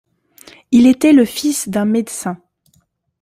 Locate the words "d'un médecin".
1.69-2.41